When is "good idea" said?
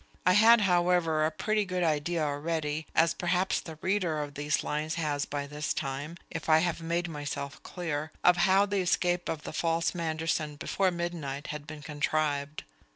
1.63-2.23